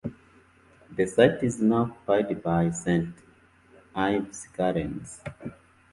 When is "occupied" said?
2.07-2.41